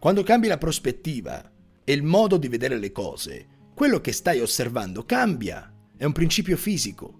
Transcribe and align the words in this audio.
Quando 0.00 0.22
cambi 0.22 0.48
la 0.48 0.56
prospettiva 0.56 1.52
e 1.84 1.92
il 1.92 2.02
modo 2.02 2.38
di 2.38 2.48
vedere 2.48 2.78
le 2.78 2.90
cose, 2.90 3.46
quello 3.74 4.00
che 4.00 4.12
stai 4.12 4.40
osservando 4.40 5.04
cambia. 5.04 5.70
È 5.94 6.06
un 6.06 6.12
principio 6.12 6.56
fisico. 6.56 7.18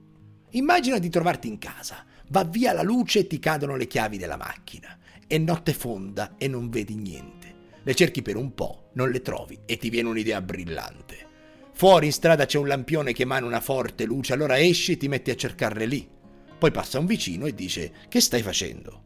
Immagina 0.53 0.97
di 0.97 1.11
trovarti 1.11 1.47
in 1.47 1.59
casa, 1.59 2.07
va 2.29 2.43
via 2.45 2.73
la 2.73 2.81
luce 2.81 3.19
e 3.19 3.27
ti 3.27 3.39
cadono 3.39 3.77
le 3.77 3.87
chiavi 3.87 4.17
della 4.17 4.39
macchina. 4.39 4.99
È 5.27 5.37
notte 5.37 5.75
fonda 5.75 6.37
e 6.39 6.49
non 6.49 6.71
vedi 6.71 6.95
niente. 6.95 7.55
Le 7.83 7.95
cerchi 7.95 8.23
per 8.23 8.37
un 8.37 8.55
po', 8.55 8.89
non 8.95 9.11
le 9.11 9.21
trovi 9.21 9.59
e 9.67 9.77
ti 9.77 9.91
viene 9.91 10.09
un'idea 10.09 10.41
brillante. 10.41 11.29
Fuori 11.75 12.07
in 12.07 12.13
strada 12.13 12.47
c'è 12.47 12.57
un 12.57 12.67
lampione 12.67 13.13
che 13.13 13.25
emana 13.25 13.45
una 13.45 13.61
forte 13.61 14.07
luce, 14.07 14.33
allora 14.33 14.59
esci 14.59 14.93
e 14.93 14.97
ti 14.97 15.07
metti 15.07 15.31
a 15.31 15.37
cercarle 15.37 15.85
lì. 15.85 16.09
Poi 16.59 16.71
passa 16.71 16.99
un 16.99 17.05
vicino 17.05 17.45
e 17.45 17.55
dice: 17.55 17.93
Che 18.09 18.21
stai 18.23 18.41
facendo? 18.41 19.03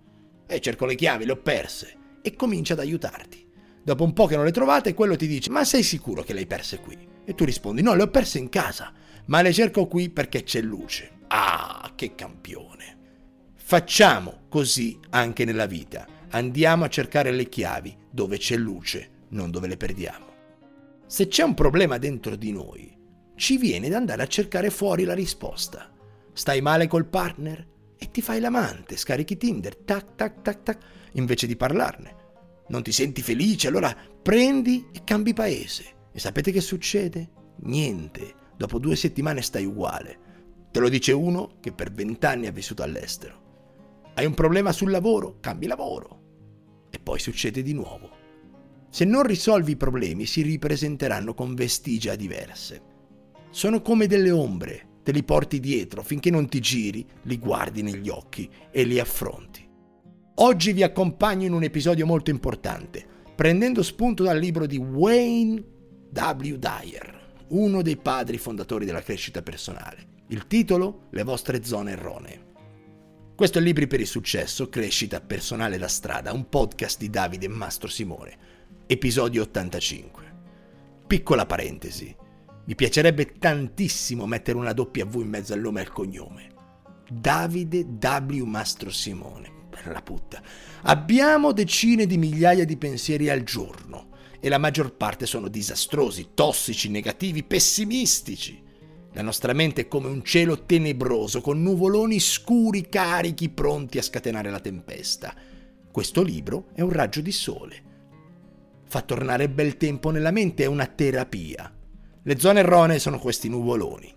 E 0.46 0.60
cerco 0.60 0.86
le 0.86 0.94
chiavi, 0.94 1.24
le 1.24 1.32
ho 1.32 1.42
perse. 1.42 1.96
E 2.22 2.36
comincia 2.36 2.74
ad 2.74 2.78
aiutarti. 2.78 3.43
Dopo 3.84 4.02
un 4.02 4.14
po' 4.14 4.24
che 4.24 4.34
non 4.34 4.46
le 4.46 4.50
trovate, 4.50 4.94
quello 4.94 5.14
ti 5.14 5.26
dice: 5.26 5.50
Ma 5.50 5.62
sei 5.62 5.82
sicuro 5.82 6.22
che 6.22 6.32
le 6.32 6.40
hai 6.40 6.46
perse 6.46 6.80
qui? 6.80 6.96
E 7.22 7.34
tu 7.34 7.44
rispondi: 7.44 7.82
No, 7.82 7.94
le 7.94 8.04
ho 8.04 8.08
perse 8.08 8.38
in 8.38 8.48
casa, 8.48 8.92
ma 9.26 9.42
le 9.42 9.52
cerco 9.52 9.86
qui 9.86 10.08
perché 10.08 10.42
c'è 10.42 10.62
luce. 10.62 11.18
Ah, 11.28 11.92
che 11.94 12.14
campione! 12.14 12.96
Facciamo 13.54 14.44
così 14.48 14.98
anche 15.10 15.44
nella 15.44 15.66
vita. 15.66 16.06
Andiamo 16.30 16.84
a 16.84 16.88
cercare 16.88 17.30
le 17.30 17.48
chiavi 17.48 17.94
dove 18.10 18.38
c'è 18.38 18.56
luce, 18.56 19.10
non 19.28 19.50
dove 19.50 19.68
le 19.68 19.76
perdiamo. 19.76 20.26
Se 21.06 21.28
c'è 21.28 21.42
un 21.42 21.54
problema 21.54 21.98
dentro 21.98 22.36
di 22.36 22.52
noi, 22.52 22.96
ci 23.36 23.58
viene 23.58 23.90
da 23.90 23.98
andare 23.98 24.22
a 24.22 24.26
cercare 24.26 24.70
fuori 24.70 25.04
la 25.04 25.14
risposta. 25.14 25.90
Stai 26.32 26.62
male 26.62 26.86
col 26.86 27.06
partner? 27.06 27.66
E 27.98 28.10
ti 28.10 28.22
fai 28.22 28.40
l'amante, 28.40 28.96
scarichi 28.96 29.36
Tinder, 29.36 29.76
tac 29.76 30.14
tac 30.14 30.40
tac 30.40 30.62
tac, 30.62 30.78
invece 31.12 31.46
di 31.46 31.56
parlarne. 31.56 32.22
Non 32.68 32.82
ti 32.82 32.92
senti 32.92 33.22
felice, 33.22 33.68
allora 33.68 33.94
prendi 34.22 34.88
e 34.92 35.02
cambi 35.04 35.32
paese. 35.32 35.84
E 36.12 36.18
sapete 36.18 36.50
che 36.50 36.60
succede? 36.60 37.30
Niente. 37.62 38.34
Dopo 38.56 38.78
due 38.78 38.96
settimane 38.96 39.42
stai 39.42 39.64
uguale. 39.64 40.18
Te 40.70 40.80
lo 40.80 40.88
dice 40.88 41.12
uno 41.12 41.56
che 41.60 41.72
per 41.72 41.92
vent'anni 41.92 42.46
ha 42.46 42.52
vissuto 42.52 42.82
all'estero. 42.82 43.42
Hai 44.14 44.26
un 44.26 44.34
problema 44.34 44.72
sul 44.72 44.90
lavoro? 44.90 45.38
Cambi 45.40 45.66
lavoro. 45.66 46.20
E 46.90 46.98
poi 46.98 47.18
succede 47.18 47.62
di 47.62 47.72
nuovo. 47.72 48.10
Se 48.90 49.04
non 49.04 49.24
risolvi 49.24 49.72
i 49.72 49.76
problemi 49.76 50.24
si 50.24 50.42
ripresenteranno 50.42 51.34
con 51.34 51.54
vestigia 51.54 52.14
diverse. 52.14 52.82
Sono 53.50 53.82
come 53.82 54.06
delle 54.06 54.30
ombre 54.30 54.92
te 55.04 55.12
li 55.12 55.22
porti 55.22 55.60
dietro 55.60 56.02
finché 56.02 56.30
non 56.30 56.48
ti 56.48 56.60
giri, 56.60 57.06
li 57.24 57.38
guardi 57.38 57.82
negli 57.82 58.08
occhi 58.08 58.50
e 58.70 58.84
li 58.84 58.98
affronti. 58.98 59.63
Oggi 60.38 60.72
vi 60.72 60.82
accompagno 60.82 61.46
in 61.46 61.52
un 61.52 61.62
episodio 61.62 62.06
molto 62.06 62.30
importante, 62.30 63.06
prendendo 63.36 63.84
spunto 63.84 64.24
dal 64.24 64.36
libro 64.36 64.66
di 64.66 64.76
Wayne 64.76 65.62
W. 66.10 66.56
Dyer, 66.56 67.44
uno 67.50 67.82
dei 67.82 67.96
padri 67.96 68.36
fondatori 68.36 68.84
della 68.84 69.00
crescita 69.00 69.42
personale. 69.42 70.22
Il 70.28 70.48
titolo 70.48 71.06
Le 71.10 71.22
vostre 71.22 71.62
zone 71.62 71.92
erronee. 71.92 72.52
Questo 73.36 73.58
è 73.58 73.60
Libri 73.60 73.86
per 73.86 74.00
il 74.00 74.08
successo, 74.08 74.68
crescita 74.68 75.20
personale 75.20 75.78
da 75.78 75.86
strada, 75.86 76.32
un 76.32 76.48
podcast 76.48 76.98
di 76.98 77.10
Davide 77.10 77.46
Mastro 77.46 77.86
Simone, 77.86 78.36
episodio 78.86 79.42
85. 79.42 80.34
Piccola 81.06 81.46
parentesi, 81.46 82.14
mi 82.64 82.74
piacerebbe 82.74 83.38
tantissimo 83.38 84.26
mettere 84.26 84.58
una 84.58 84.74
W 84.74 85.20
in 85.20 85.28
mezzo 85.28 85.52
al 85.52 85.60
nome 85.60 85.80
e 85.80 85.84
al 85.84 85.92
cognome. 85.92 86.48
Davide 87.08 87.84
W. 87.84 88.42
Mastro 88.42 88.90
Simone. 88.90 89.53
Per 89.82 89.92
la 89.92 90.02
putta. 90.02 90.40
Abbiamo 90.82 91.52
decine 91.52 92.06
di 92.06 92.16
migliaia 92.16 92.64
di 92.64 92.76
pensieri 92.76 93.28
al 93.28 93.42
giorno 93.42 94.12
e 94.38 94.48
la 94.48 94.58
maggior 94.58 94.94
parte 94.94 95.26
sono 95.26 95.48
disastrosi, 95.48 96.28
tossici, 96.34 96.88
negativi, 96.90 97.42
pessimistici. 97.42 98.62
La 99.12 99.22
nostra 99.22 99.52
mente 99.52 99.82
è 99.82 99.88
come 99.88 100.08
un 100.08 100.22
cielo 100.24 100.64
tenebroso 100.64 101.40
con 101.40 101.62
nuvoloni 101.62 102.20
scuri 102.20 102.88
carichi 102.88 103.48
pronti 103.48 103.98
a 103.98 104.02
scatenare 104.02 104.50
la 104.50 104.60
tempesta. 104.60 105.34
Questo 105.90 106.22
libro 106.22 106.68
è 106.74 106.80
un 106.80 106.90
raggio 106.90 107.20
di 107.20 107.32
sole. 107.32 107.82
Fa 108.86 109.00
tornare 109.02 109.48
bel 109.48 109.76
tempo 109.76 110.10
nella 110.10 110.30
mente, 110.30 110.64
è 110.64 110.66
una 110.66 110.86
terapia. 110.86 111.72
Le 112.22 112.38
zone 112.38 112.60
erronee 112.60 112.98
sono 112.98 113.18
questi 113.18 113.48
nuvoloni. 113.48 114.12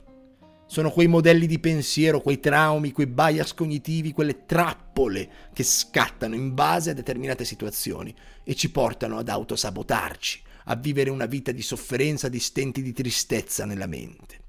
Sono 0.69 0.91
quei 0.91 1.07
modelli 1.07 1.47
di 1.47 1.59
pensiero, 1.59 2.19
quei 2.19 2.41
traumi, 2.41 2.91
quei 2.91 3.07
bias 3.07 3.53
cognitivi, 3.53 4.11
quelle 4.11 4.45
trappole 4.45 5.29
che 5.53 5.63
scattano 5.63 6.35
in 6.35 6.53
base 6.53 6.89
a 6.89 6.93
determinate 6.93 7.45
situazioni 7.45 8.13
e 8.43 8.53
ci 8.53 8.69
portano 8.69 9.17
ad 9.17 9.29
autosabotarci, 9.29 10.41
a 10.65 10.75
vivere 10.75 11.09
una 11.09 11.25
vita 11.25 11.53
di 11.53 11.61
sofferenza, 11.61 12.27
di 12.27 12.39
stenti 12.39 12.81
di 12.81 12.91
tristezza 12.91 13.65
nella 13.65 13.87
mente. 13.87 14.43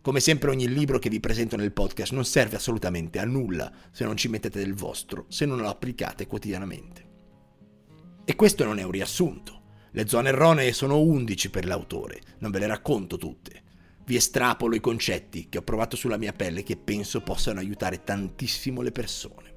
Come 0.00 0.20
sempre 0.20 0.50
ogni 0.50 0.66
libro 0.66 0.98
che 0.98 1.10
vi 1.10 1.20
presento 1.20 1.56
nel 1.56 1.72
podcast 1.72 2.12
non 2.12 2.24
serve 2.24 2.56
assolutamente 2.56 3.18
a 3.18 3.26
nulla 3.26 3.70
se 3.90 4.04
non 4.04 4.16
ci 4.16 4.28
mettete 4.28 4.58
del 4.58 4.72
vostro, 4.72 5.26
se 5.28 5.44
non 5.44 5.58
lo 5.58 5.68
applicate 5.68 6.26
quotidianamente. 6.26 7.06
E 8.24 8.34
questo 8.34 8.64
non 8.64 8.78
è 8.78 8.82
un 8.82 8.90
riassunto. 8.90 9.60
Le 9.90 10.08
zone 10.08 10.30
erronee 10.30 10.72
sono 10.72 11.00
11 11.00 11.50
per 11.50 11.66
l'autore, 11.66 12.20
non 12.38 12.50
ve 12.50 12.60
le 12.60 12.66
racconto 12.66 13.18
tutte. 13.18 13.64
Vi 14.08 14.16
estrapolo 14.16 14.74
i 14.74 14.80
concetti 14.80 15.50
che 15.50 15.58
ho 15.58 15.62
provato 15.62 15.94
sulla 15.94 16.16
mia 16.16 16.32
pelle 16.32 16.62
che 16.62 16.78
penso 16.78 17.20
possano 17.20 17.60
aiutare 17.60 18.04
tantissimo 18.04 18.80
le 18.80 18.90
persone. 18.90 19.54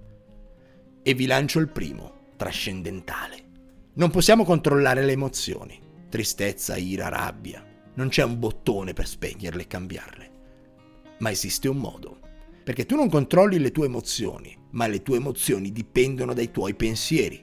E 1.04 1.14
vi 1.14 1.26
lancio 1.26 1.60
il 1.60 1.70
primo, 1.70 2.34
trascendentale. 2.36 3.38
Non 3.94 4.10
possiamo 4.10 4.44
controllare 4.44 5.06
le 5.06 5.14
emozioni, 5.14 5.80
tristezza, 6.10 6.76
ira, 6.76 7.08
rabbia. 7.08 7.66
Non 7.94 8.10
c'è 8.10 8.24
un 8.24 8.40
bottone 8.40 8.92
per 8.92 9.08
spegnerle 9.08 9.62
e 9.62 9.68
cambiarle. 9.68 10.32
Ma 11.20 11.32
esiste 11.32 11.70
un 11.70 11.78
modo. 11.78 12.20
Perché 12.62 12.86
tu 12.86 12.98
non 12.98 13.10
controlli 13.10 13.58
le 13.58 13.72
tue 13.72 13.86
emozioni, 13.86 14.54
ma 14.72 14.86
le 14.86 15.02
tue 15.02 15.16
emozioni 15.16 15.72
dipendono 15.72 16.34
dai 16.34 16.52
tuoi 16.52 16.74
pensieri. 16.74 17.42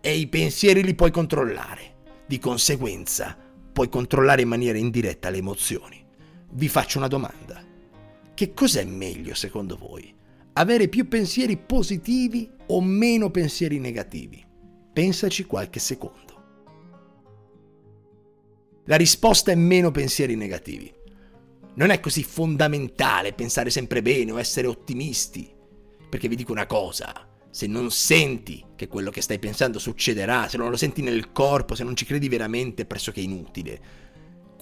E 0.00 0.16
i 0.16 0.26
pensieri 0.28 0.82
li 0.82 0.94
puoi 0.94 1.10
controllare. 1.10 1.96
Di 2.26 2.38
conseguenza, 2.38 3.36
puoi 3.74 3.90
controllare 3.90 4.40
in 4.40 4.48
maniera 4.48 4.78
indiretta 4.78 5.28
le 5.28 5.36
emozioni. 5.36 6.03
Vi 6.56 6.68
faccio 6.68 6.98
una 6.98 7.08
domanda. 7.08 7.60
Che 8.32 8.54
cos'è 8.54 8.84
meglio 8.84 9.34
secondo 9.34 9.76
voi? 9.76 10.14
Avere 10.52 10.86
più 10.86 11.08
pensieri 11.08 11.56
positivi 11.56 12.48
o 12.66 12.80
meno 12.80 13.28
pensieri 13.32 13.80
negativi? 13.80 14.44
Pensaci 14.92 15.46
qualche 15.46 15.80
secondo. 15.80 16.22
La 18.84 18.94
risposta 18.94 19.50
è 19.50 19.56
meno 19.56 19.90
pensieri 19.90 20.36
negativi. 20.36 20.94
Non 21.74 21.90
è 21.90 21.98
così 21.98 22.22
fondamentale 22.22 23.32
pensare 23.32 23.70
sempre 23.70 24.00
bene 24.00 24.30
o 24.30 24.38
essere 24.38 24.68
ottimisti. 24.68 25.52
Perché 26.08 26.28
vi 26.28 26.36
dico 26.36 26.52
una 26.52 26.66
cosa, 26.66 27.26
se 27.50 27.66
non 27.66 27.90
senti 27.90 28.64
che 28.76 28.86
quello 28.86 29.10
che 29.10 29.22
stai 29.22 29.40
pensando 29.40 29.80
succederà, 29.80 30.46
se 30.46 30.56
non 30.56 30.70
lo 30.70 30.76
senti 30.76 31.02
nel 31.02 31.32
corpo, 31.32 31.74
se 31.74 31.82
non 31.82 31.96
ci 31.96 32.04
credi 32.04 32.28
veramente, 32.28 32.82
è 32.82 32.86
pressoché 32.86 33.20
inutile. 33.20 34.04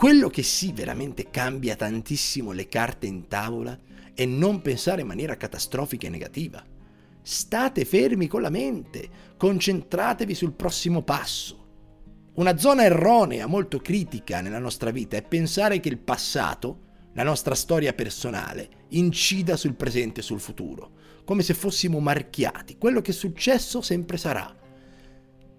Quello 0.02 0.30
che 0.30 0.42
sì 0.42 0.72
veramente 0.72 1.30
cambia 1.30 1.76
tantissimo 1.76 2.50
le 2.50 2.66
carte 2.66 3.06
in 3.06 3.28
tavola 3.28 3.78
è 4.12 4.24
non 4.24 4.60
pensare 4.60 5.02
in 5.02 5.06
maniera 5.06 5.36
catastrofica 5.36 6.08
e 6.08 6.10
negativa. 6.10 6.60
State 7.22 7.84
fermi 7.84 8.26
con 8.26 8.42
la 8.42 8.50
mente, 8.50 9.08
concentratevi 9.36 10.34
sul 10.34 10.54
prossimo 10.54 11.02
passo. 11.02 11.66
Una 12.34 12.58
zona 12.58 12.82
erronea 12.82 13.46
molto 13.46 13.78
critica 13.78 14.40
nella 14.40 14.58
nostra 14.58 14.90
vita 14.90 15.16
è 15.16 15.22
pensare 15.22 15.78
che 15.78 15.88
il 15.88 15.98
passato, 15.98 16.80
la 17.12 17.22
nostra 17.22 17.54
storia 17.54 17.92
personale, 17.92 18.86
incida 18.88 19.56
sul 19.56 19.76
presente 19.76 20.18
e 20.18 20.24
sul 20.24 20.40
futuro 20.40 20.94
come 21.22 21.44
se 21.44 21.54
fossimo 21.54 22.00
marchiati. 22.00 22.76
Quello 22.76 23.02
che 23.02 23.12
è 23.12 23.14
successo 23.14 23.80
sempre 23.80 24.16
sarà. 24.16 24.52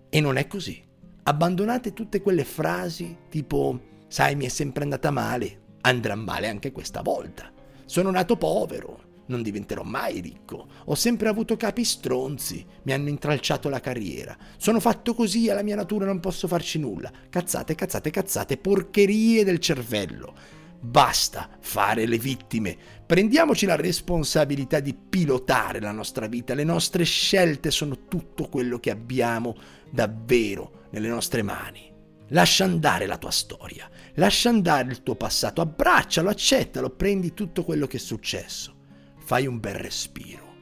E 0.09 0.19
non 0.19 0.35
è 0.35 0.47
così. 0.47 0.83
Abbandonate 1.23 1.93
tutte 1.93 2.21
quelle 2.21 2.43
frasi 2.43 3.19
tipo, 3.29 3.91
sai, 4.13 4.35
mi 4.35 4.45
è 4.45 4.49
sempre 4.49 4.83
andata 4.83 5.09
male, 5.09 5.61
andrà 5.81 6.13
male 6.13 6.47
anche 6.47 6.71
questa 6.71 7.01
volta. 7.01 7.51
Sono 7.85 8.11
nato 8.11 8.37
povero, 8.37 9.23
non 9.25 9.41
diventerò 9.41 9.81
mai 9.81 10.19
ricco. 10.19 10.67
Ho 10.85 10.93
sempre 10.93 11.29
avuto 11.29 11.57
capi 11.57 11.83
stronzi, 11.83 12.63
mi 12.83 12.93
hanno 12.93 13.09
intralciato 13.09 13.69
la 13.69 13.79
carriera. 13.79 14.37
Sono 14.57 14.79
fatto 14.79 15.15
così, 15.15 15.49
alla 15.49 15.63
mia 15.63 15.75
natura 15.75 16.05
non 16.05 16.19
posso 16.19 16.47
farci 16.47 16.77
nulla. 16.77 17.11
Cazzate, 17.27 17.73
cazzate, 17.73 18.11
cazzate, 18.11 18.57
porcherie 18.57 19.43
del 19.43 19.57
cervello. 19.57 20.35
Basta 20.79 21.49
fare 21.59 22.05
le 22.05 22.19
vittime. 22.19 22.77
Prendiamoci 23.03 23.65
la 23.65 23.77
responsabilità 23.77 24.79
di 24.79 24.93
pilotare 24.93 25.79
la 25.79 25.91
nostra 25.91 26.27
vita. 26.27 26.53
Le 26.53 26.63
nostre 26.63 27.03
scelte 27.03 27.71
sono 27.71 28.05
tutto 28.07 28.47
quello 28.47 28.79
che 28.79 28.91
abbiamo 28.91 29.55
davvero 29.89 30.83
nelle 30.91 31.07
nostre 31.07 31.41
mani. 31.41 31.92
Lascia 32.33 32.63
andare 32.63 33.05
la 33.05 33.19
tua 33.19 33.29
storia, 33.29 33.87
lascia 34.15 34.49
andare 34.49 34.89
il 34.89 35.03
tuo 35.03 35.13
passato, 35.13 35.61
abbraccialo, 35.61 36.29
accettalo, 36.29 36.89
prendi 36.89 37.35
tutto 37.35 37.63
quello 37.63 37.85
che 37.85 37.97
è 37.97 37.99
successo. 37.99 38.75
Fai 39.19 39.45
un 39.45 39.59
bel 39.59 39.75
respiro. 39.75 40.55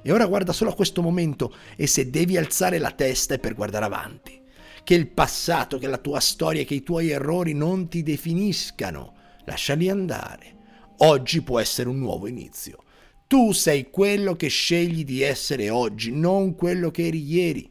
E 0.00 0.10
ora 0.10 0.24
guarda 0.24 0.54
solo 0.54 0.70
a 0.70 0.74
questo 0.74 1.02
momento 1.02 1.54
e 1.76 1.86
se 1.86 2.08
devi 2.08 2.38
alzare 2.38 2.78
la 2.78 2.92
testa 2.92 3.34
è 3.34 3.38
per 3.38 3.54
guardare 3.54 3.84
avanti 3.84 4.40
che 4.82 4.94
il 4.94 5.08
passato, 5.08 5.76
che 5.76 5.86
la 5.86 5.98
tua 5.98 6.18
storia, 6.18 6.64
che 6.64 6.72
i 6.72 6.82
tuoi 6.82 7.10
errori 7.10 7.52
non 7.52 7.88
ti 7.88 8.02
definiscano. 8.02 9.12
Lasciali 9.44 9.90
andare. 9.90 10.56
Oggi 11.00 11.42
può 11.42 11.60
essere 11.60 11.90
un 11.90 11.98
nuovo 11.98 12.26
inizio. 12.26 12.84
Tu 13.26 13.52
sei 13.52 13.90
quello 13.90 14.34
che 14.34 14.48
scegli 14.48 15.04
di 15.04 15.20
essere 15.20 15.68
oggi, 15.68 16.10
non 16.10 16.54
quello 16.54 16.90
che 16.90 17.06
eri 17.06 17.22
ieri. 17.22 17.70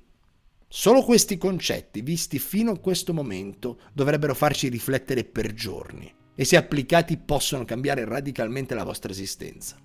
Solo 0.70 1.02
questi 1.02 1.38
concetti, 1.38 2.02
visti 2.02 2.40
fino 2.40 2.72
a 2.72 2.80
questo 2.80 3.14
momento, 3.14 3.80
dovrebbero 3.94 4.36
farci 4.36 4.68
riflettere 4.68 5.24
per 5.24 5.54
giorni 5.54 6.14
e 6.36 6.44
se 6.44 6.58
applicati 6.58 7.18
possono 7.18 7.64
cambiare 7.64 8.04
radicalmente 8.04 8.76
la 8.76 8.84
vostra 8.84 9.12
esistenza. 9.12 9.78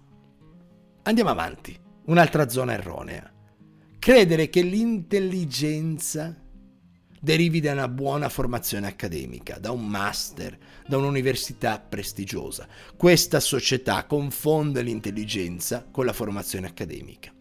Andiamo 1.04 1.30
avanti. 1.30 1.78
Un'altra 2.06 2.48
zona 2.48 2.72
erronea. 2.72 3.32
Credere 3.98 4.50
che 4.50 4.62
l'intelligenza 4.62 6.36
derivi 7.20 7.60
da 7.60 7.70
una 7.70 7.86
buona 7.86 8.28
formazione 8.28 8.88
accademica, 8.88 9.60
da 9.60 9.70
un 9.70 9.86
master, 9.86 10.58
da 10.84 10.96
un'università 10.96 11.78
prestigiosa. 11.78 12.66
Questa 12.96 13.38
società 13.38 14.04
confonde 14.06 14.82
l'intelligenza 14.82 15.86
con 15.88 16.04
la 16.04 16.12
formazione 16.12 16.66
accademica. 16.66 17.32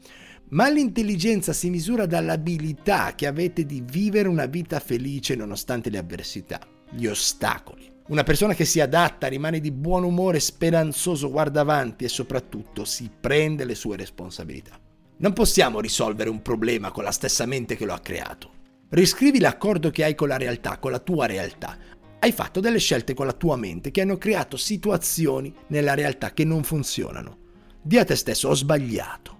Ma 0.51 0.67
l'intelligenza 0.69 1.53
si 1.53 1.69
misura 1.69 2.05
dall'abilità 2.05 3.15
che 3.15 3.25
avete 3.25 3.65
di 3.65 3.81
vivere 3.85 4.27
una 4.27 4.47
vita 4.47 4.81
felice 4.81 5.33
nonostante 5.33 5.89
le 5.89 5.97
avversità, 5.97 6.59
gli 6.89 7.05
ostacoli. 7.05 7.89
Una 8.07 8.23
persona 8.23 8.53
che 8.53 8.65
si 8.65 8.81
adatta, 8.81 9.27
rimane 9.27 9.61
di 9.61 9.71
buon 9.71 10.03
umore, 10.03 10.41
speranzoso, 10.41 11.31
guarda 11.31 11.61
avanti 11.61 12.03
e 12.03 12.09
soprattutto 12.09 12.83
si 12.83 13.09
prende 13.17 13.63
le 13.63 13.75
sue 13.75 13.95
responsabilità. 13.95 14.77
Non 15.19 15.31
possiamo 15.31 15.79
risolvere 15.79 16.29
un 16.29 16.41
problema 16.41 16.91
con 16.91 17.05
la 17.05 17.11
stessa 17.11 17.45
mente 17.45 17.77
che 17.77 17.85
lo 17.85 17.93
ha 17.93 17.99
creato. 17.99 18.51
Riscrivi 18.89 19.39
l'accordo 19.39 19.89
che 19.89 20.03
hai 20.03 20.15
con 20.15 20.27
la 20.27 20.37
realtà, 20.37 20.79
con 20.79 20.91
la 20.91 20.99
tua 20.99 21.27
realtà. 21.27 21.77
Hai 22.19 22.33
fatto 22.33 22.59
delle 22.59 22.79
scelte 22.79 23.13
con 23.13 23.25
la 23.25 23.31
tua 23.31 23.55
mente 23.55 23.89
che 23.89 24.01
hanno 24.01 24.17
creato 24.17 24.57
situazioni 24.57 25.53
nella 25.67 25.93
realtà 25.93 26.33
che 26.33 26.43
non 26.43 26.63
funzionano. 26.63 27.37
Di 27.81 27.97
a 27.97 28.03
te 28.03 28.17
stesso 28.17 28.49
ho 28.49 28.53
sbagliato. 28.53 29.39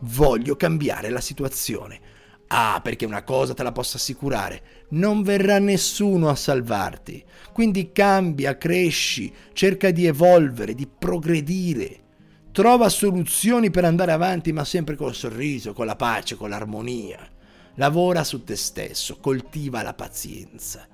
Voglio 0.00 0.56
cambiare 0.56 1.10
la 1.10 1.20
situazione. 1.20 2.00
Ah, 2.48 2.80
perché 2.82 3.04
una 3.04 3.24
cosa 3.24 3.54
te 3.54 3.62
la 3.64 3.72
posso 3.72 3.96
assicurare, 3.96 4.62
non 4.90 5.22
verrà 5.22 5.58
nessuno 5.58 6.28
a 6.28 6.36
salvarti. 6.36 7.24
Quindi 7.52 7.90
cambia, 7.90 8.56
cresci, 8.56 9.32
cerca 9.52 9.90
di 9.90 10.06
evolvere, 10.06 10.74
di 10.74 10.86
progredire. 10.86 12.04
Trova 12.52 12.88
soluzioni 12.88 13.70
per 13.70 13.84
andare 13.84 14.12
avanti, 14.12 14.52
ma 14.52 14.64
sempre 14.64 14.94
col 14.94 15.14
sorriso, 15.14 15.72
con 15.72 15.86
la 15.86 15.96
pace, 15.96 16.36
con 16.36 16.50
l'armonia. 16.50 17.28
Lavora 17.74 18.24
su 18.24 18.44
te 18.44 18.56
stesso, 18.56 19.18
coltiva 19.18 19.82
la 19.82 19.92
pazienza. 19.92 20.86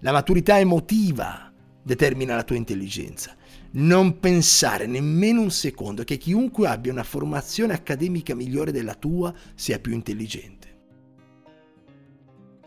La 0.00 0.12
maturità 0.12 0.58
emotiva 0.58 1.52
determina 1.82 2.36
la 2.36 2.44
tua 2.44 2.56
intelligenza. 2.56 3.34
Non 3.70 4.18
pensare 4.18 4.86
nemmeno 4.86 5.42
un 5.42 5.50
secondo 5.50 6.02
che 6.02 6.16
chiunque 6.16 6.68
abbia 6.68 6.90
una 6.90 7.04
formazione 7.04 7.74
accademica 7.74 8.34
migliore 8.34 8.72
della 8.72 8.94
tua 8.94 9.34
sia 9.54 9.78
più 9.78 9.92
intelligente. 9.92 10.76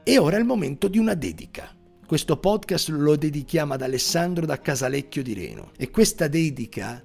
E 0.03 0.17
ora 0.19 0.35
è 0.35 0.39
il 0.39 0.45
momento 0.45 0.87
di 0.87 0.99
una 0.99 1.15
dedica. 1.15 1.75
Questo 2.05 2.37
podcast 2.37 2.89
lo 2.89 3.15
dedichiamo 3.15 3.73
ad 3.73 3.81
Alessandro 3.81 4.45
da 4.45 4.59
Casalecchio 4.59 5.23
di 5.23 5.33
Reno 5.33 5.71
e 5.77 5.89
questa 5.89 6.27
dedica 6.27 7.03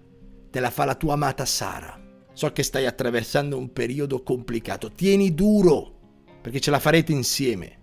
te 0.50 0.60
la 0.60 0.70
fa 0.70 0.84
la 0.84 0.94
tua 0.94 1.14
amata 1.14 1.44
Sara. 1.44 1.98
So 2.32 2.52
che 2.52 2.62
stai 2.62 2.84
attraversando 2.84 3.56
un 3.56 3.72
periodo 3.72 4.22
complicato, 4.22 4.90
tieni 4.90 5.34
duro 5.34 5.94
perché 6.42 6.60
ce 6.60 6.70
la 6.70 6.78
farete 6.78 7.12
insieme, 7.12 7.78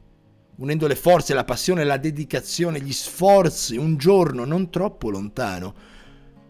unendo 0.57 0.86
le 0.86 0.95
forze, 0.95 1.33
la 1.33 1.44
passione, 1.44 1.83
la 1.83 1.98
dedicazione, 1.98 2.80
gli 2.80 2.94
sforzi, 2.94 3.77
un 3.77 3.98
giorno 3.98 4.45
non 4.45 4.69
troppo 4.69 5.10
lontano, 5.10 5.74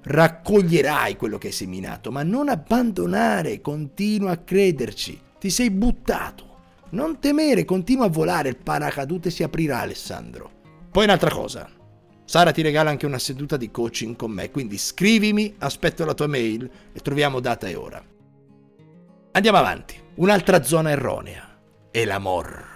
raccoglierai 0.04 1.16
quello 1.16 1.38
che 1.38 1.48
hai 1.48 1.54
seminato, 1.54 2.12
ma 2.12 2.24
non 2.24 2.50
abbandonare, 2.50 3.62
continua 3.62 4.32
a 4.32 4.38
crederci, 4.38 5.20
ti 5.40 5.50
sei 5.50 5.70
buttato. 5.70 6.52
Non 6.92 7.20
temere, 7.20 7.66
continua 7.66 8.06
a 8.06 8.10
volare, 8.10 8.50
il 8.50 8.58
paracadute 8.58 9.30
si 9.30 9.44
aprirà 9.44 9.80
Alessandro. 9.80 10.52
Poi 10.92 11.06
un'altra 11.06 11.32
cosa, 11.32 11.68
Sara 12.26 12.52
ti 12.52 12.62
regala 12.62 12.90
anche 12.90 13.06
una 13.06 13.20
seduta 13.20 13.58
di 13.58 13.72
coaching 13.72 14.16
con 14.16 14.32
me, 14.32 14.50
quindi 14.52 14.78
scrivimi, 14.78 15.56
aspetto 15.60 16.06
la 16.06 16.14
tua 16.14 16.28
mail 16.28 16.70
e 16.94 17.00
troviamo 17.00 17.40
data 17.40 17.68
e 17.68 17.76
ora. 17.76 18.04
Andiamo 19.32 19.58
avanti, 19.58 19.96
un'altra 20.16 20.64
zona 20.64 20.92
erronea 20.92 21.60
e 21.92 22.06
l'amor. 22.06 22.72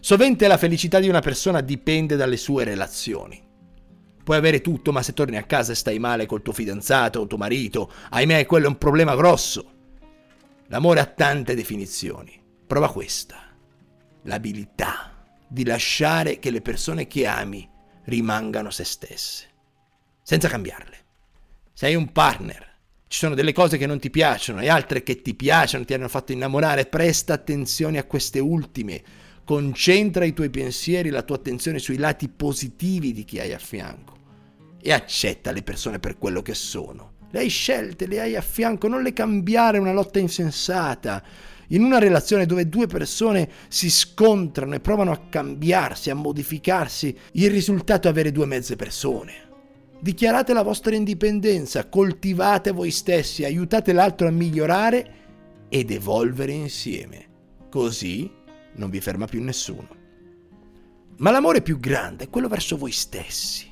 Sovente 0.00 0.46
la 0.46 0.56
felicità 0.56 1.00
di 1.00 1.08
una 1.08 1.20
persona 1.20 1.60
dipende 1.60 2.16
dalle 2.16 2.36
sue 2.36 2.64
relazioni. 2.64 3.47
Puoi 4.28 4.40
avere 4.40 4.60
tutto, 4.60 4.92
ma 4.92 5.02
se 5.02 5.14
torni 5.14 5.38
a 5.38 5.44
casa 5.44 5.72
e 5.72 5.74
stai 5.74 5.98
male 5.98 6.26
col 6.26 6.42
tuo 6.42 6.52
fidanzato 6.52 7.18
o 7.18 7.26
tuo 7.26 7.38
marito, 7.38 7.90
ahimè, 8.10 8.44
quello 8.44 8.66
è 8.66 8.68
un 8.68 8.76
problema 8.76 9.16
grosso. 9.16 9.72
L'amore 10.66 11.00
ha 11.00 11.06
tante 11.06 11.54
definizioni. 11.54 12.38
Prova 12.66 12.92
questa. 12.92 13.38
L'abilità 14.24 15.24
di 15.48 15.64
lasciare 15.64 16.38
che 16.40 16.50
le 16.50 16.60
persone 16.60 17.06
che 17.06 17.26
ami 17.26 17.66
rimangano 18.04 18.68
se 18.68 18.84
stesse, 18.84 19.46
senza 20.22 20.48
cambiarle. 20.48 20.96
Sei 21.72 21.94
un 21.94 22.12
partner 22.12 22.66
ci 23.06 23.20
sono 23.20 23.34
delle 23.34 23.54
cose 23.54 23.78
che 23.78 23.86
non 23.86 23.98
ti 23.98 24.10
piacciono 24.10 24.60
e 24.60 24.68
altre 24.68 25.02
che 25.02 25.22
ti 25.22 25.34
piacciono, 25.34 25.86
ti 25.86 25.94
hanno 25.94 26.06
fatto 26.06 26.32
innamorare. 26.32 26.84
Presta 26.84 27.32
attenzione 27.32 27.96
a 27.96 28.04
queste 28.04 28.40
ultime. 28.40 29.02
Concentra 29.42 30.26
i 30.26 30.34
tuoi 30.34 30.50
pensieri, 30.50 31.08
la 31.08 31.22
tua 31.22 31.36
attenzione 31.36 31.78
sui 31.78 31.96
lati 31.96 32.28
positivi 32.28 33.14
di 33.14 33.24
chi 33.24 33.40
hai 33.40 33.54
a 33.54 33.58
fianco. 33.58 34.17
E 34.80 34.92
accetta 34.92 35.52
le 35.52 35.62
persone 35.62 35.98
per 35.98 36.18
quello 36.18 36.42
che 36.42 36.54
sono. 36.54 37.12
Le 37.30 37.40
hai 37.40 37.48
scelte, 37.48 38.06
le 38.06 38.20
hai 38.20 38.36
a 38.36 38.40
fianco, 38.40 38.88
non 38.88 39.02
le 39.02 39.12
cambiare 39.12 39.78
una 39.78 39.92
lotta 39.92 40.18
insensata. 40.18 41.22
In 41.68 41.82
una 41.82 41.98
relazione 41.98 42.46
dove 42.46 42.68
due 42.68 42.86
persone 42.86 43.50
si 43.68 43.90
scontrano 43.90 44.74
e 44.74 44.80
provano 44.80 45.10
a 45.10 45.20
cambiarsi, 45.28 46.10
a 46.10 46.14
modificarsi, 46.14 47.16
il 47.32 47.50
risultato 47.50 48.06
è 48.06 48.10
avere 48.10 48.32
due 48.32 48.46
mezze 48.46 48.76
persone 48.76 49.46
Dichiarate 50.00 50.52
la 50.52 50.62
vostra 50.62 50.94
indipendenza, 50.94 51.88
coltivate 51.88 52.70
voi 52.70 52.92
stessi, 52.92 53.44
aiutate 53.44 53.92
l'altro 53.92 54.28
a 54.28 54.30
migliorare 54.30 55.14
ed 55.68 55.90
evolvere 55.90 56.52
insieme. 56.52 57.26
Così 57.68 58.30
non 58.74 58.90
vi 58.90 59.00
ferma 59.00 59.26
più 59.26 59.42
nessuno. 59.42 59.88
Ma 61.16 61.32
l'amore 61.32 61.62
più 61.62 61.80
grande 61.80 62.24
è 62.24 62.30
quello 62.30 62.46
verso 62.46 62.76
voi 62.76 62.92
stessi. 62.92 63.67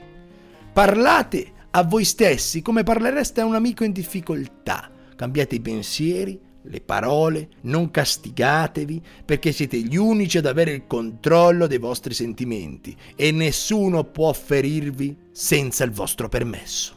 Parlate 0.77 1.53
a 1.71 1.85
voi 1.85 2.05
stessi 2.05 2.61
come 2.61 2.83
parlereste 2.83 3.41
a 3.41 3.47
un 3.47 3.55
amico 3.55 3.83
in 3.83 3.93
difficoltà. 3.93 4.91
Cambiate 5.17 5.55
i 5.55 5.61
pensieri, 5.63 6.39
le 6.65 6.83
parole, 6.83 7.49
non 7.63 7.91
castigatevi 7.91 9.03
perché 9.25 9.53
siete 9.53 9.79
gli 9.79 9.97
unici 9.97 10.37
ad 10.37 10.45
avere 10.45 10.73
il 10.73 10.87
controllo 10.87 11.67
dei 11.67 11.79
vostri 11.79 12.13
sentimenti 12.13 12.95
e 13.17 13.33
nessuno 13.33 14.05
può 14.05 14.35
ferirvi 14.35 15.17
senza 15.33 15.83
il 15.83 15.93
vostro 15.93 16.29
permesso. 16.29 16.95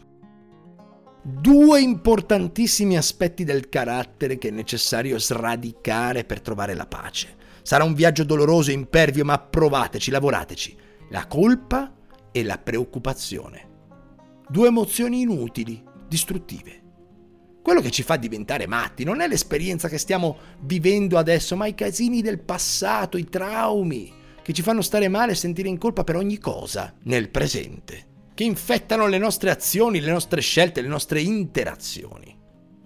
Due 1.22 1.80
importantissimi 1.80 2.98
aspetti 2.98 3.46
del 3.46 3.70
carattere 3.70 4.38
che 4.38 4.50
è 4.50 4.52
necessario 4.52 5.18
sradicare 5.18 6.26
per 6.26 6.42
trovare 6.42 6.74
la 6.74 6.86
pace. 6.86 7.34
Sarà 7.62 7.86
un 7.86 7.94
viaggio 7.94 8.26
doloroso 8.26 8.72
e 8.72 8.74
impervio, 8.74 9.24
ma 9.24 9.40
provateci, 9.40 10.12
lavorateci. 10.12 10.78
La 11.12 11.28
colpa 11.28 11.94
e 12.34 12.44
la 12.44 12.58
preoccupazione. 12.58 13.69
Due 14.52 14.68
emozioni 14.68 15.22
inutili, 15.22 15.80
distruttive. 16.08 16.82
Quello 17.62 17.82
che 17.82 17.92
ci 17.92 18.02
fa 18.02 18.16
diventare 18.16 18.66
matti 18.66 19.04
non 19.04 19.22
è 19.22 19.28
l'esperienza 19.28 19.88
che 19.88 20.00
stiamo 20.00 20.38
vivendo 20.62 21.20
adesso, 21.20 21.56
ma 21.56 21.68
i 21.68 21.76
casini 21.76 22.24
del 22.24 22.40
passato, 22.40 23.18
i 23.18 23.30
traumi, 23.30 24.12
che 24.42 24.52
ci 24.52 24.64
fanno 24.64 24.82
stare 24.82 25.08
male 25.08 25.34
e 25.34 25.36
sentire 25.36 25.70
in 25.70 25.78
colpa 25.78 26.04
per 26.04 26.16
ogni 26.16 26.40
cosa 26.40 26.96
nel 27.04 27.30
presente, 27.30 28.08
che 28.34 28.44
infettano 28.44 29.06
le 29.06 29.20
nostre 29.20 29.52
azioni, 29.52 30.00
le 30.00 30.10
nostre 30.12 30.42
scelte, 30.42 30.82
le 30.82 30.88
nostre 30.88 31.22
interazioni. 31.22 32.36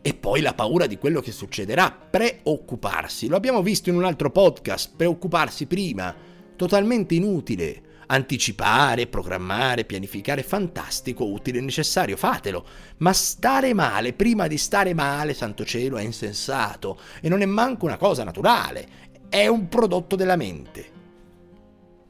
E 0.01 0.13
poi 0.15 0.41
la 0.41 0.53
paura 0.53 0.85
di 0.85 0.97
quello 0.97 1.21
che 1.21 1.31
succederà, 1.31 1.89
preoccuparsi. 1.91 3.27
Lo 3.29 3.37
abbiamo 3.37 3.61
visto 3.61 3.87
in 3.87 3.95
un 3.95 4.03
altro 4.03 4.31
podcast, 4.31 4.95
preoccuparsi 4.97 5.65
prima, 5.65 6.13
totalmente 6.57 7.15
inutile 7.15 7.91
Anticipare, 8.13 9.07
programmare, 9.07 9.85
pianificare, 9.85 10.43
fantastico, 10.43 11.25
utile 11.25 11.57
e 11.57 11.61
necessario, 11.61 12.15
fatelo. 12.15 12.63
Ma 12.97 13.11
stare 13.11 13.73
male 13.73 14.13
prima 14.13 14.45
di 14.45 14.59
stare 14.59 14.93
male, 14.93 15.33
santo 15.33 15.65
cielo, 15.65 15.97
è 15.97 16.03
insensato 16.03 16.99
e 17.21 17.27
non 17.27 17.41
è 17.41 17.45
manco 17.47 17.85
una 17.85 17.97
cosa 17.97 18.23
naturale, 18.23 18.87
è 19.29 19.47
un 19.47 19.67
prodotto 19.67 20.15
della 20.15 20.35
mente. 20.35 20.91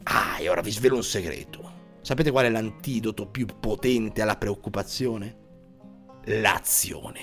Ah, 0.04 0.40
e 0.40 0.50
ora 0.50 0.60
vi 0.60 0.72
svelo 0.72 0.98
un 0.98 1.04
segreto. 1.04 1.72
Sapete 2.02 2.32
qual 2.32 2.48
è 2.48 2.50
l'antidoto 2.50 3.28
più 3.28 3.46
potente 3.58 4.22
alla 4.22 4.36
preoccupazione? 4.36 5.38
L'azione. 6.26 7.20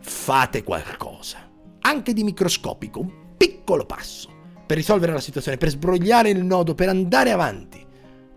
Fate 0.00 0.64
qualcosa, 0.64 1.48
anche 1.78 2.12
di 2.12 2.24
microscopico, 2.24 2.98
un 2.98 3.36
piccolo 3.36 3.86
passo 3.86 4.28
per 4.66 4.76
risolvere 4.76 5.12
la 5.12 5.20
situazione, 5.20 5.56
per 5.56 5.68
sbrogliare 5.68 6.30
il 6.30 6.42
nodo, 6.44 6.74
per 6.74 6.88
andare 6.88 7.30
avanti. 7.30 7.83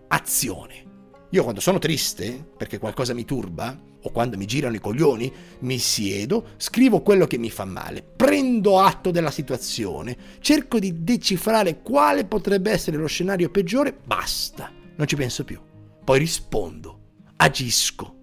Azione. 0.08 0.86
Io 1.30 1.42
quando 1.42 1.60
sono 1.60 1.78
triste, 1.78 2.52
perché 2.56 2.78
qualcosa 2.78 3.12
mi 3.12 3.24
turba, 3.26 3.78
o 4.02 4.10
quando 4.10 4.36
mi 4.36 4.46
girano 4.46 4.76
i 4.76 4.80
coglioni, 4.80 5.30
mi 5.60 5.78
siedo, 5.78 6.50
scrivo 6.56 7.02
quello 7.02 7.26
che 7.26 7.36
mi 7.36 7.50
fa 7.50 7.64
male, 7.64 8.02
prendo 8.02 8.80
atto 8.80 9.10
della 9.10 9.30
situazione, 9.30 10.16
cerco 10.40 10.78
di 10.78 11.02
decifrare 11.04 11.82
quale 11.82 12.24
potrebbe 12.24 12.70
essere 12.70 12.96
lo 12.96 13.06
scenario 13.06 13.50
peggiore, 13.50 13.92
basta, 13.92 14.72
non 14.96 15.06
ci 15.06 15.16
penso 15.16 15.44
più. 15.44 15.60
Poi 16.02 16.18
rispondo, 16.18 17.00
agisco, 17.36 18.16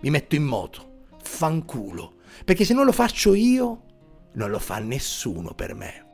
mi 0.00 0.10
metto 0.10 0.34
in 0.36 0.44
moto, 0.44 1.04
fanculo, 1.22 2.14
perché 2.44 2.64
se 2.64 2.72
non 2.72 2.86
lo 2.86 2.92
faccio 2.92 3.34
io, 3.34 3.82
non 4.32 4.50
lo 4.50 4.58
fa 4.58 4.78
nessuno 4.78 5.52
per 5.52 5.74
me. 5.74 6.05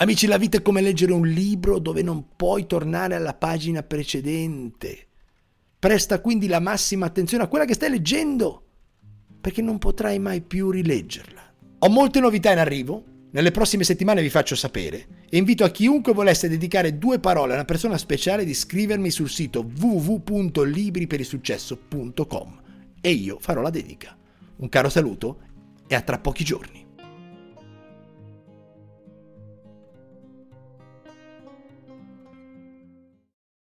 Amici, 0.00 0.26
la 0.26 0.38
vita 0.38 0.56
è 0.56 0.62
come 0.62 0.80
leggere 0.80 1.12
un 1.12 1.26
libro 1.26 1.78
dove 1.78 2.00
non 2.00 2.28
puoi 2.34 2.66
tornare 2.66 3.16
alla 3.16 3.34
pagina 3.34 3.82
precedente. 3.82 5.08
Presta 5.78 6.22
quindi 6.22 6.46
la 6.46 6.58
massima 6.58 7.04
attenzione 7.04 7.44
a 7.44 7.48
quella 7.48 7.66
che 7.66 7.74
stai 7.74 7.90
leggendo, 7.90 8.64
perché 9.42 9.60
non 9.60 9.76
potrai 9.76 10.18
mai 10.18 10.40
più 10.40 10.70
rileggerla. 10.70 11.52
Ho 11.80 11.90
molte 11.90 12.18
novità 12.18 12.50
in 12.50 12.60
arrivo, 12.60 13.04
nelle 13.32 13.50
prossime 13.50 13.84
settimane 13.84 14.22
vi 14.22 14.30
faccio 14.30 14.56
sapere 14.56 15.06
e 15.28 15.36
invito 15.36 15.64
a 15.64 15.70
chiunque 15.70 16.14
volesse 16.14 16.48
dedicare 16.48 16.96
due 16.96 17.18
parole 17.18 17.52
a 17.52 17.56
una 17.56 17.66
persona 17.66 17.98
speciale 17.98 18.46
di 18.46 18.54
scrivermi 18.54 19.10
sul 19.10 19.28
sito 19.28 19.70
www.libriperinsuccesso.com 19.78 22.62
e 23.02 23.10
io 23.10 23.36
farò 23.38 23.60
la 23.60 23.68
dedica. 23.68 24.16
Un 24.56 24.70
caro 24.70 24.88
saluto 24.88 25.40
e 25.86 25.94
a 25.94 26.00
tra 26.00 26.18
pochi 26.18 26.42
giorni. 26.42 26.88